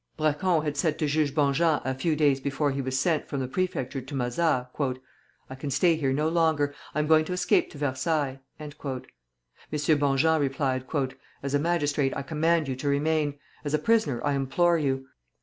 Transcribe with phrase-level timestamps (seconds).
[0.17, 3.47] Braquond had said to Judge Bonjean a few days before he was sent from the
[3.47, 6.73] Prefecture to Mazas, "I can stay here no longer.
[6.95, 8.71] I am going to escape to Versailles." M.
[8.79, 10.85] Bonjean replied:
[11.43, 15.05] "As a magistrate I command you to remain; as a prisoner I implore you.